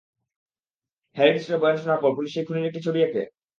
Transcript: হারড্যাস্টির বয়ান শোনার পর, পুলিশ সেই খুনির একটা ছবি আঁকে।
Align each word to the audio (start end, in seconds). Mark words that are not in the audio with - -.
হারড্যাস্টির 1.17 1.61
বয়ান 1.61 1.77
শোনার 1.77 2.01
পর, 2.01 2.11
পুলিশ 2.15 2.31
সেই 2.33 2.45
খুনির 2.47 2.69
একটা 2.69 2.85
ছবি 2.85 2.99
আঁকে। 3.03 3.21